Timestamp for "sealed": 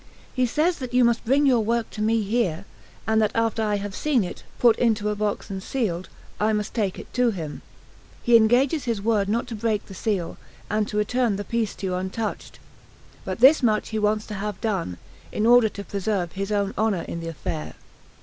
5.61-6.09